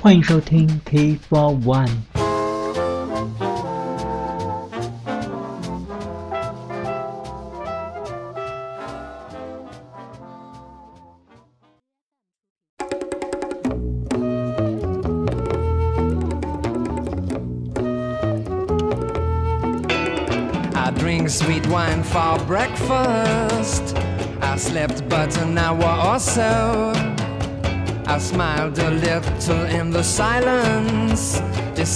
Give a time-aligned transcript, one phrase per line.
[0.00, 2.17] 欢迎收听 Tea for One。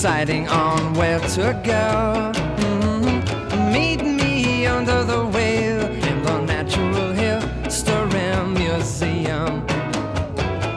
[0.03, 2.33] Deciding on where to go.
[2.57, 3.73] Mhm.
[3.73, 5.23] Meet me under the
[6.09, 9.63] in the Natural History Museum.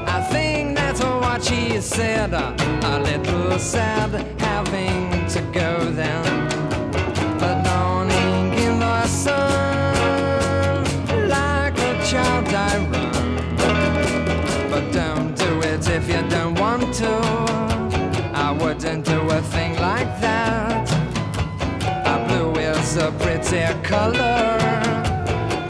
[0.05, 2.33] I think that's what she said.
[2.33, 4.24] A little sad
[23.56, 24.58] pretty color.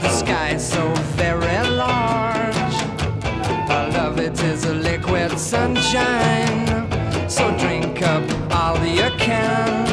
[0.01, 2.75] The sky so very large.
[3.69, 6.89] I love it is a liquid sunshine.
[7.29, 9.85] So drink up all you can.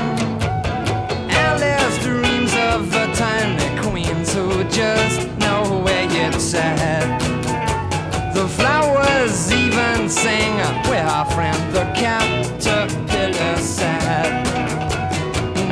[1.30, 7.18] Alice dreams of the tiny queens who just know where it's at.
[8.34, 10.54] The flowers even sing
[10.88, 14.44] where our friend the caterpillar sat.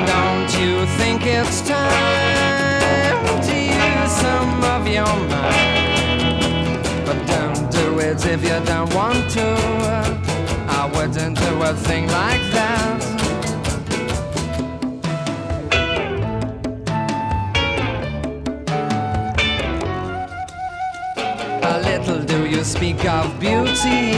[0.06, 2.09] Don't you think it's time
[11.74, 13.00] thing like that.
[21.62, 24.16] A little do you speak of beauty.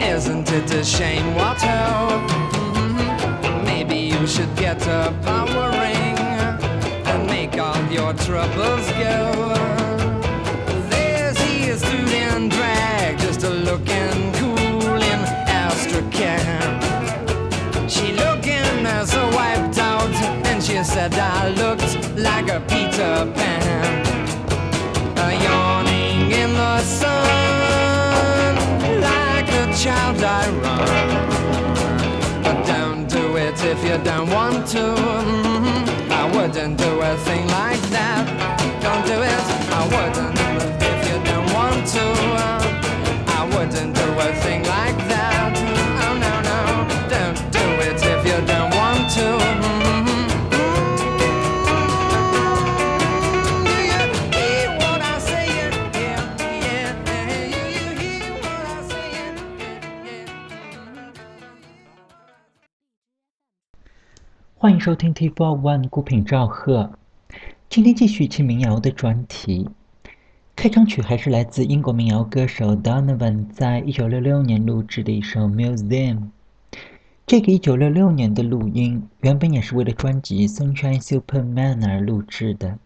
[0.00, 2.20] Isn't it a shame what ho?
[2.54, 3.64] Mhm.
[3.64, 6.18] Maybe you should get a power ring
[7.10, 9.31] and make all your troubles go.
[33.72, 34.84] If you don't want to.
[34.84, 36.10] Mhm.
[36.10, 37.51] I wouldn't do a thing
[64.62, 66.92] 欢迎收听 T Four One 孤品赵贺。
[67.68, 69.68] 今天继续听民谣的专题。
[70.54, 76.16] 开场曲还是来自英国民谣歌手 Donovan 在一九六六年录制的一首《Museum》。
[77.26, 82.78] 这个一九六六年的录音原本也是为了专辑《Sunshine Superman》而录制的，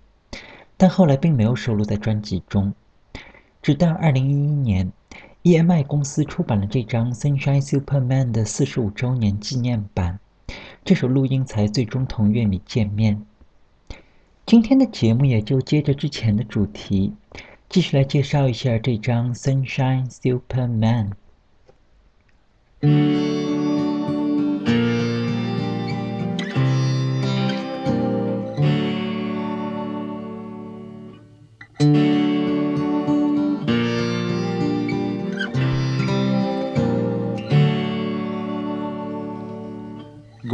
[0.78, 2.72] 但后来并没有收录在专辑中。
[3.60, 4.90] 直到二零一一年
[5.42, 10.18] ，EMI 公司出版了这张《Sunshine Superman》的四十五周年纪念版。
[10.86, 13.26] 这首录音才最终同乐迷见面。
[14.46, 17.12] 今天的节目也就接着之前的主题，
[17.68, 21.10] 继续来介绍一下这张《Sunshine Superman》。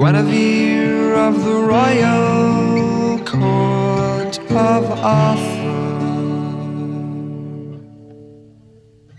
[0.03, 5.79] Guinevere of the royal court of Arthur,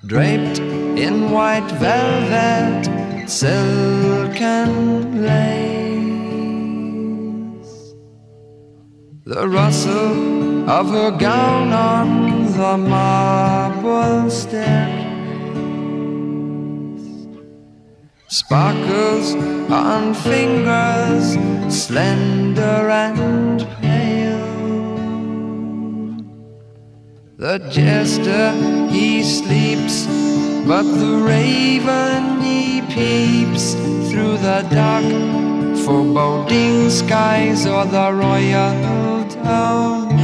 [0.05, 2.83] draped in white velvet,
[3.29, 4.71] silken
[5.23, 5.63] lace,
[9.23, 15.02] the rustle of her gown on the marble staircase.
[18.33, 19.35] Sparkles
[19.69, 21.37] on fingers,
[21.69, 24.47] slender and pale.
[27.37, 28.53] The jester
[28.89, 30.07] he sleeps,
[30.65, 33.75] but the raven he peeps
[34.09, 35.05] through the dark,
[35.85, 40.22] foreboding skies o'er the royal domain.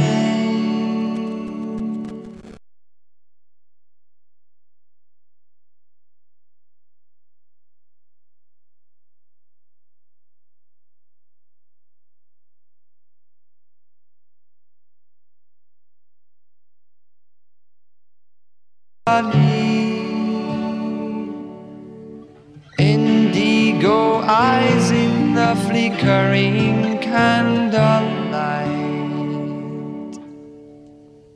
[22.78, 28.70] Indigo eyes in the flickering candlelight.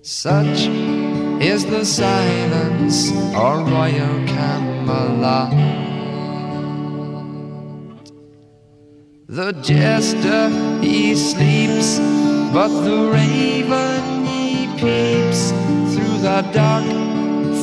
[0.02, 0.68] Such
[1.42, 5.50] is the silence of Royal Camelot.
[9.26, 10.48] The jester
[10.80, 11.98] he sleeps,
[12.52, 15.50] but the raven he peeps
[15.92, 17.03] through the dark,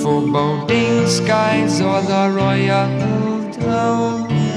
[0.02, 4.51] foreboding skies or the royal domain.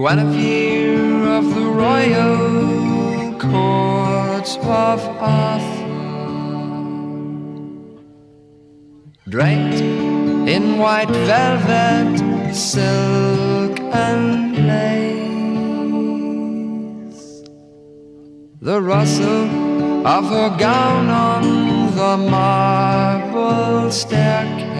[0.00, 5.84] Guinevere of the royal court of Arthur,
[9.28, 9.82] draped
[10.48, 12.18] in white velvet,
[12.54, 15.60] silk and lace,
[18.62, 21.42] the rustle of her gown on
[21.94, 24.70] the marble staircase.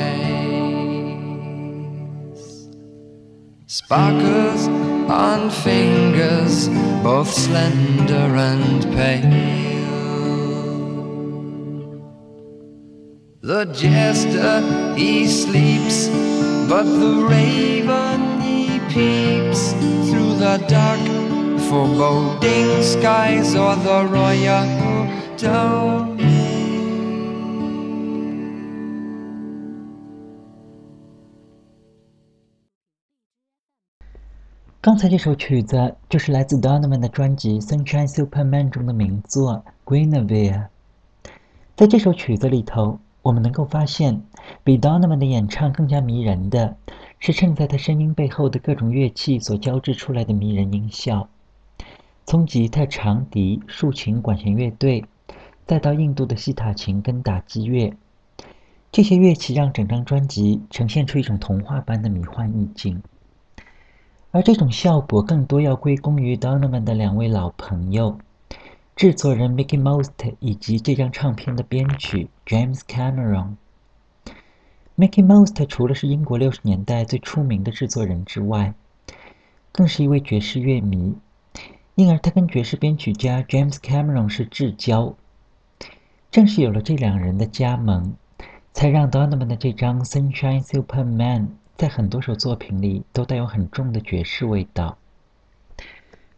[3.67, 6.68] Sparkles on fingers
[7.02, 9.50] both slender and pale.
[13.42, 14.60] The jester
[14.96, 16.08] he sleeps,
[16.68, 19.72] but the raven he peeps
[20.08, 21.00] through the dark,
[21.68, 24.68] foreboding skies or the royal
[25.36, 26.19] domain.
[34.82, 40.55] 刚才这首曲子就是来自 Donovan 的专辑《Sunshine Superman》中的名作《Guinevere》。
[41.77, 44.23] 在这首曲子里头，我们能够发现，
[44.65, 46.79] 比 Donovan 的演唱更加迷人的
[47.19, 51.29] 是衬在他声音背后的各种乐器所交织出来的迷人音效，
[52.25, 55.05] 从吉他、长笛、竖琴、管弦乐队，
[55.67, 57.93] 再到印度的西塔琴跟打击乐，
[58.91, 63.03] 这些乐器让整张专辑呈现出一种童话般的迷幻意境。
[64.32, 68.17] 而这种效果更多要归功于 Donovan 的两位老朋友，
[68.94, 73.56] 制作人 Mickey Most 以及这张唱片的编曲 James Cameron。
[74.97, 78.75] Mickey Most 除了是英国六十年代最出名的制作人之外，
[79.73, 81.17] 更是一位爵士乐迷，
[81.97, 85.17] 因而他跟爵士编曲家 James Cameron 是至交。
[86.31, 88.15] 正是有了这两人的加盟，
[88.73, 91.49] 才让 Donovan 的这张 Sunshine Superman。
[91.81, 94.99] 在很多首作品里都带有很重的爵士味道。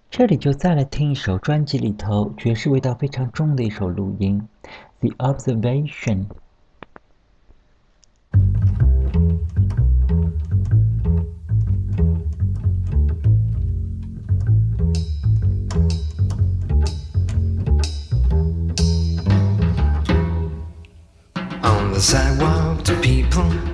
[0.08, 4.46] 这里就再来听一首专辑里头爵士味道非常重的一首录音，
[5.00, 6.26] 《The Observation》。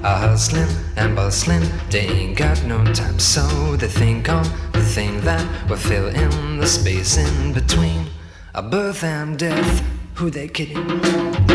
[0.05, 1.63] Are hustling and bustling.
[1.91, 6.59] They ain't got no time, so they think on the thing that will fill in
[6.59, 8.07] the space in between
[8.55, 9.83] a birth and death.
[10.15, 11.48] Who they kidding?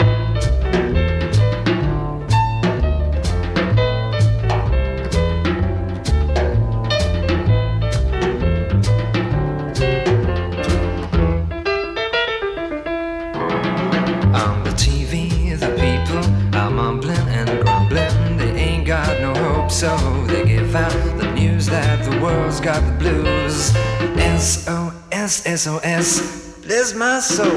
[25.64, 27.48] SOS, bless my soul.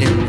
[0.00, 0.26] In the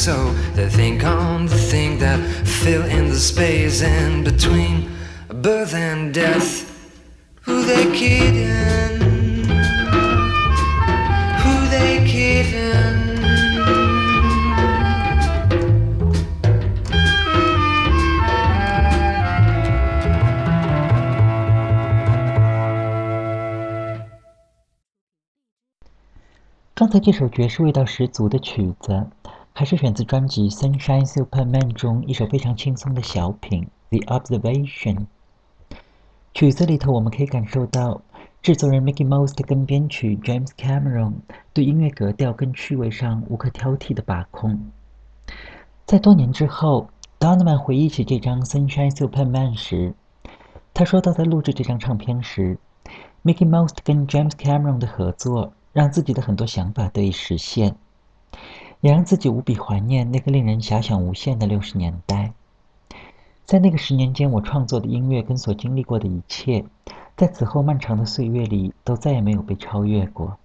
[0.00, 4.90] so they think on the thing that fill in the space in between
[5.28, 6.64] birth and death.
[7.42, 9.00] Who they kidding?
[11.42, 13.06] Who they kidding?
[26.78, 29.06] 刚才这首爵士味道十足的曲子，
[29.61, 34.95] 还是选自专辑《Sunshine Superman》中一首非常轻松的小品《The Observation》。
[36.33, 38.01] 曲子里头，我们可以感受到
[38.41, 41.13] 制作人 Mickey Most 跟编曲 James Cameron
[41.53, 44.71] 对音乐格调跟趣味上无可挑剔的把控。
[45.85, 46.89] 在多年之后
[47.19, 49.93] ，Donovan 回忆起这张《Sunshine Superman》时，
[50.73, 52.57] 他说到，在录制这张唱片时
[53.23, 55.53] ，Mickey Most 跟 James Cameron 的合作。
[55.73, 57.77] 让自己的很多想法得以实现，
[58.81, 62.33] 也让自己无比怀念那个令人遐想无限的六十年代。
[63.45, 66.65] 在那个十年间，我创作的音乐跟所经历过的一切，
[67.15, 70.37] 在此后漫长的岁月里，都再也没有被超越过。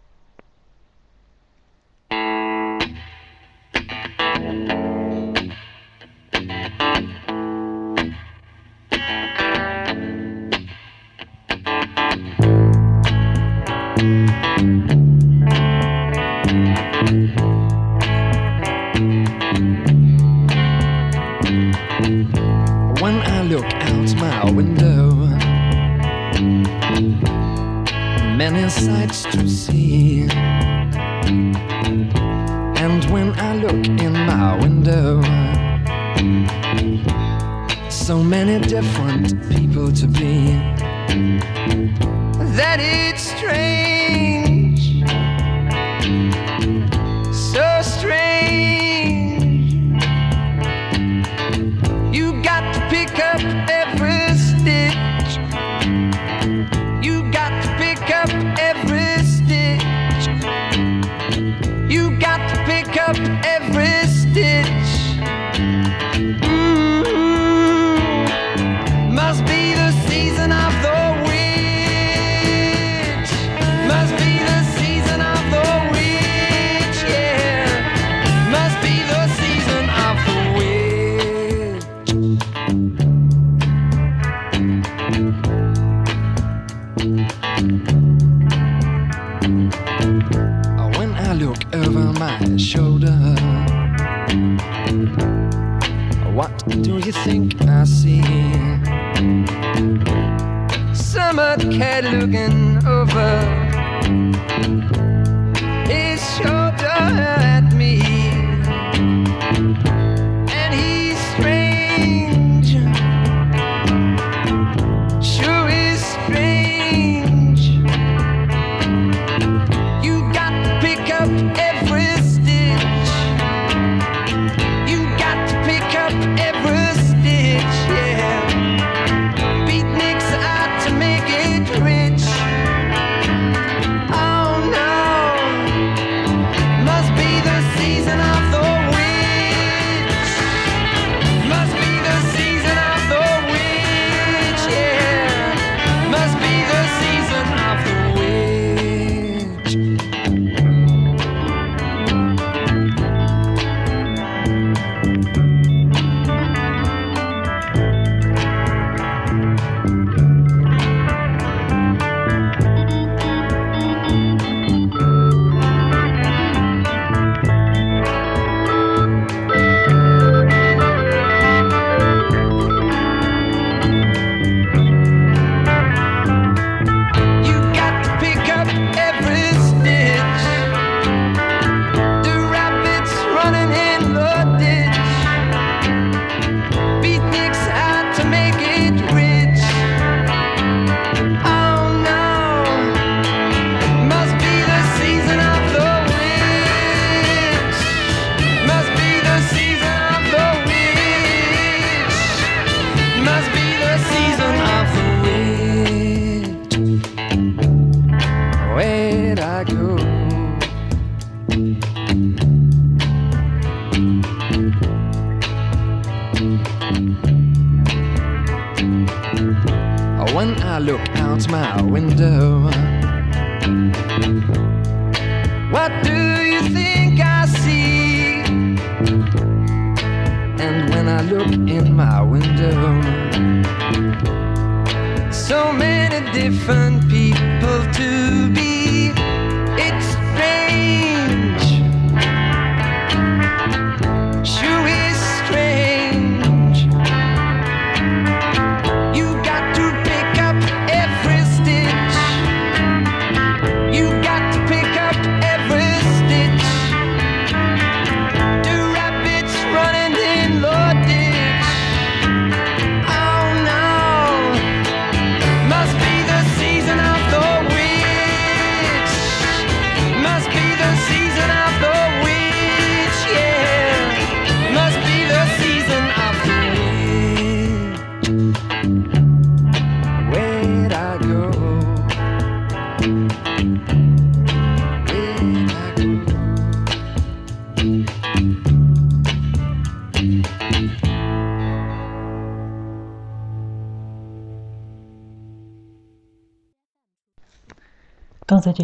[65.66, 66.45] Mm,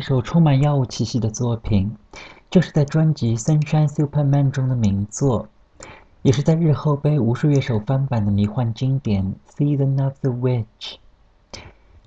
[0.02, 1.96] 首充满药物气息的作品，
[2.50, 5.48] 就是在专辑《Sunshine Superman》中的名作，
[6.22, 9.24] 也是在日后被无数乐手翻版的迷幻经典
[9.56, 10.64] 《Season of the Witch》。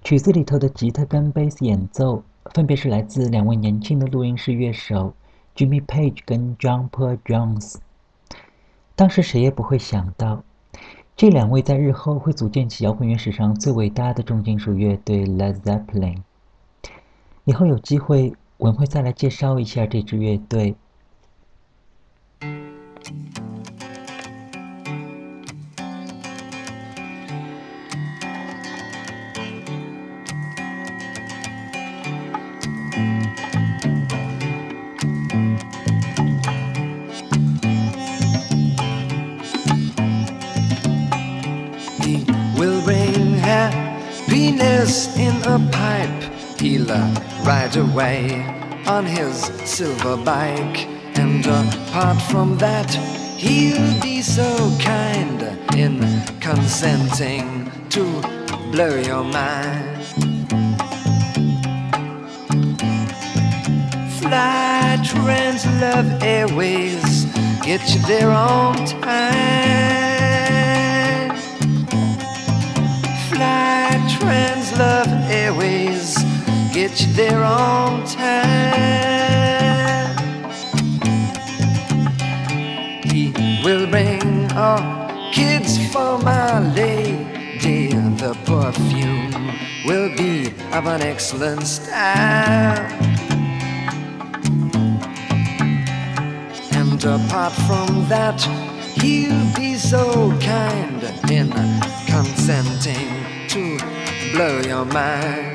[0.03, 2.21] 曲子里头的吉他跟贝斯演奏，
[2.53, 5.13] 分别是来自两位年轻的录音室乐手
[5.55, 7.77] Jimmy Page 跟 John Paul Jones。
[8.95, 10.43] 当时谁也不会想到，
[11.15, 16.17] 这两位在日后会组建起摇滚乐史上最伟大的重金属乐队 Led Zeppelin。
[17.45, 20.75] 以后有机会，我会再来介绍一下这支乐队。
[41.99, 42.25] He
[42.57, 46.34] will bring happiness in a pipe.
[46.65, 48.43] He'll uh, ride away
[48.87, 49.37] on his
[49.69, 50.87] silver bike.
[51.15, 52.91] And apart from that,
[53.37, 55.43] he'll be so kind
[55.77, 56.01] in
[56.39, 58.03] consenting to
[58.71, 60.07] blow your mind.
[64.19, 67.25] Fly Trans Love Airways,
[67.61, 69.05] get you there on time.
[73.29, 76.24] Fly Trans Love Airways,
[76.75, 78.51] get you there on time.
[83.01, 83.31] He
[83.63, 87.93] will bring all kids for my lady.
[88.25, 89.31] The perfume
[89.85, 92.85] will be of an excellent style.
[96.73, 98.41] And apart from that,
[98.99, 101.51] he'll be so kind in
[102.05, 103.07] consenting
[103.47, 103.79] to
[104.33, 105.54] blow your mind.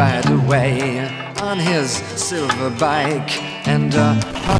[0.00, 1.06] Ride away
[1.42, 4.59] on his silver bike and uh,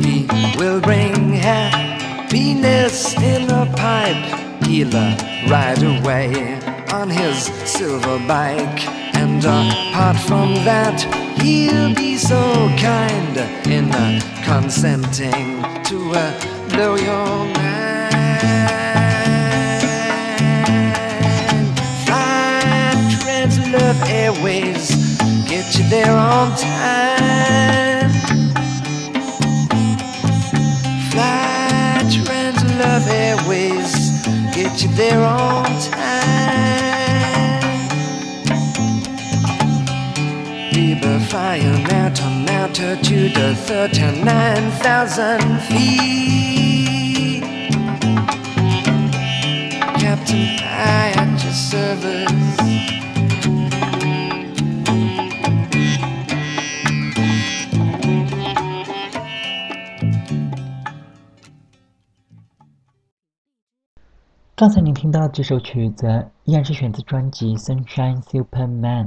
[0.00, 4.64] He will bring happiness in a pipe.
[4.66, 4.90] he'll
[5.48, 6.58] ride away
[6.92, 8.86] on his silver bike.
[9.14, 11.02] And apart from that,
[11.40, 12.40] he'll be so
[12.78, 13.36] kind
[13.66, 13.90] in
[14.44, 15.98] consenting to
[16.70, 17.80] blow your mind.
[22.06, 22.62] Fly
[23.20, 27.00] Translove Airways, get you there on time.
[34.80, 36.00] Get you there on time.
[41.02, 47.42] Were flying out on altitude of 39,000 feet.
[49.98, 52.99] Captain, I at your service.《
[64.60, 69.06] 刚才您听到的这首曲子，依然是选自专辑《Sunshine Superman》，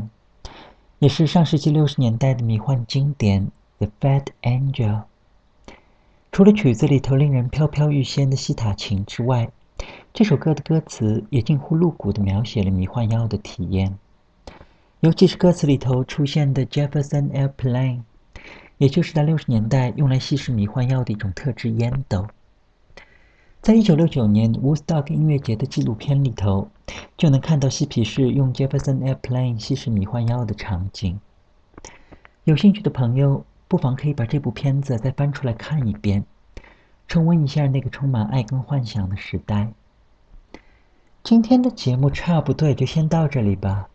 [0.97, 3.45] 也是上世纪六十年代的迷幻经典
[3.77, 5.03] 《The Fat Angel》。
[6.31, 9.47] 除了曲子里头令人飘飘欲仙的西塔琴之外，
[10.11, 13.95] 这首歌的歌词也近乎露骨地描写了迷幻药的体验，
[15.01, 18.01] 尤其是歌词里头出现的 Jefferson Airplane，
[18.79, 22.25] 也就是在六十年代用来稀释迷幻药的一种特制烟斗。
[23.63, 26.67] 在一九六九年 Woodstock 音乐节的纪录片里头，
[27.15, 31.17] 就能看到嬉皮士用 Jefferson Airplane 吸食迷幻药的场景。
[32.43, 36.25] 有兴趣的朋友，不妨可以把这部片子再翻出来看一遍，
[37.07, 39.71] 重温一下那个充满爱跟幻想的时代。
[41.23, 43.87] 今天的节目差不多就先到这里吧。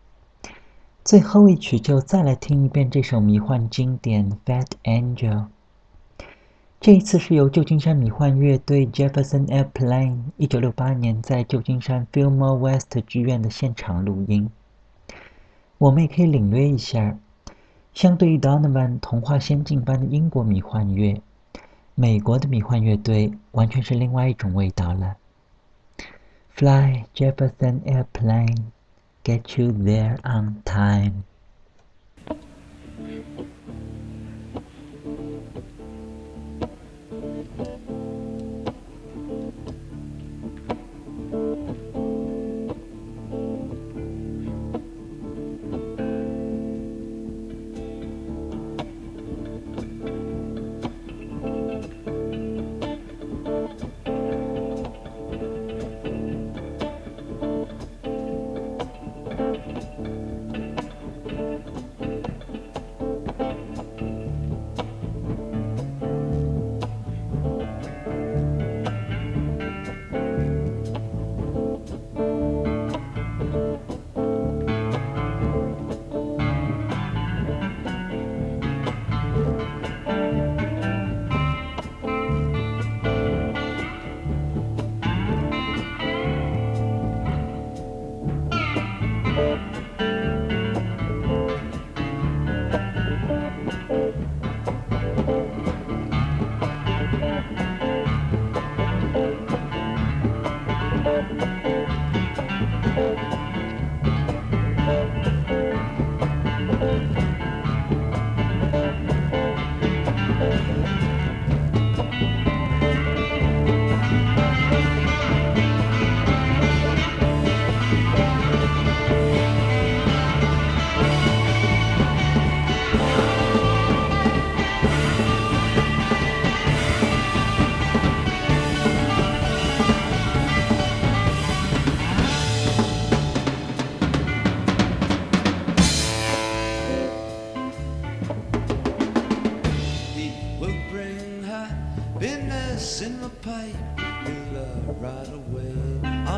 [1.03, 5.45] 最后一曲就再来听一遍这首迷幻经典《Fat Angel》。
[6.81, 14.49] 这一次是由旧金山迷幻乐队 Jefferson Airplane 一九六八年在旧金山 Fillmore West 剧院的现场录音。
[15.77, 17.17] 我们也可以领略一下，
[17.93, 21.21] 相对于 Donovan 童话仙境般的英国迷幻乐，
[21.95, 25.17] 美国的迷幻乐队完全是另外一种味道了。
[26.55, 28.67] Fly Jefferson Airplane,
[29.25, 31.23] get you there on time.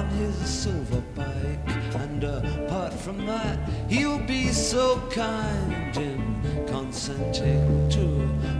[0.01, 1.69] On his silver bike.
[2.01, 8.05] And apart from that, he'll be so kind in consenting to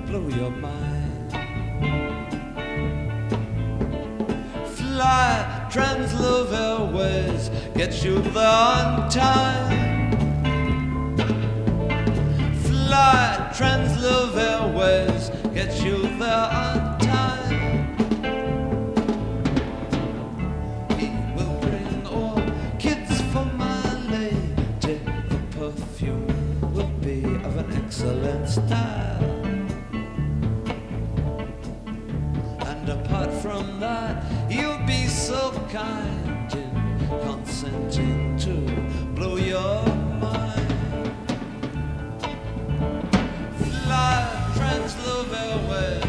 [0.07, 1.31] blow your mind.
[4.77, 10.11] Fly, Translove Airways, get you there on time.
[12.65, 16.80] Fly, Translove Airways, get you there on
[27.91, 29.21] excellent style.
[32.61, 36.71] And apart from that, you'll be so kind in
[37.21, 38.53] consenting to
[39.13, 39.85] blow your
[40.21, 40.71] mind.
[43.59, 46.00] Fly translover, away.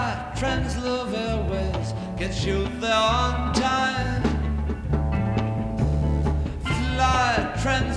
[0.00, 4.22] my friends love airways gets you there on time.
[6.64, 7.32] Fly,
[7.62, 7.96] friends